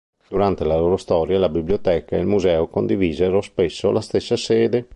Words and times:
Durante 0.27 0.65
la 0.65 0.75
loro 0.79 0.97
storia 0.97 1.37
la 1.37 1.47
biblioteca 1.47 2.15
e 2.15 2.19
il 2.21 2.25
museo 2.25 2.67
condivisero 2.67 3.39
spesso 3.41 3.91
la 3.91 4.01
stessa 4.01 4.35
sede. 4.35 4.89